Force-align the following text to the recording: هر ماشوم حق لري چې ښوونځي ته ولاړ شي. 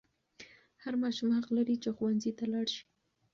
هر 0.83 0.93
ماشوم 1.01 1.29
حق 1.37 1.47
لري 1.57 1.75
چې 1.83 1.89
ښوونځي 1.95 2.31
ته 2.37 2.43
ولاړ 2.45 2.67
شي. 2.75 2.83